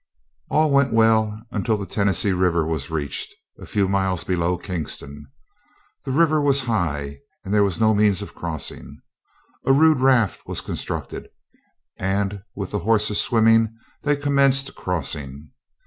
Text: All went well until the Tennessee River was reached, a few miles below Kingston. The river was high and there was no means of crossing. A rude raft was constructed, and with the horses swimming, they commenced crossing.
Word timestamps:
All 0.49 0.71
went 0.71 0.91
well 0.91 1.39
until 1.51 1.77
the 1.77 1.85
Tennessee 1.85 2.31
River 2.31 2.65
was 2.65 2.89
reached, 2.89 3.35
a 3.59 3.67
few 3.67 3.87
miles 3.87 4.23
below 4.23 4.57
Kingston. 4.57 5.27
The 6.05 6.11
river 6.11 6.41
was 6.41 6.61
high 6.63 7.19
and 7.45 7.53
there 7.53 7.61
was 7.63 7.79
no 7.79 7.93
means 7.93 8.23
of 8.23 8.33
crossing. 8.33 8.99
A 9.67 9.71
rude 9.71 9.99
raft 9.99 10.47
was 10.47 10.59
constructed, 10.61 11.29
and 11.97 12.41
with 12.55 12.71
the 12.71 12.79
horses 12.79 13.21
swimming, 13.21 13.75
they 14.01 14.15
commenced 14.15 14.73
crossing. 14.73 15.51